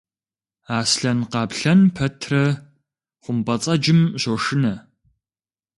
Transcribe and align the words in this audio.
Аслъэн-къаплъэн 0.77 1.81
пэтрэ 1.95 2.43
хъумпӏэцӏэджым 3.23 4.01
щощынэ. 4.21 4.73